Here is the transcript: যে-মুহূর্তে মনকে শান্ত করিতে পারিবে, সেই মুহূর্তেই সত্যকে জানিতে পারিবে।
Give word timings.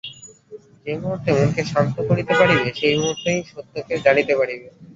যে-মুহূর্তে 0.85 1.29
মনকে 1.37 1.63
শান্ত 1.71 1.95
করিতে 2.09 2.33
পারিবে, 2.39 2.69
সেই 2.79 2.95
মুহূর্তেই 2.97 3.39
সত্যকে 3.51 3.93
জানিতে 4.05 4.33
পারিবে। 4.39 4.67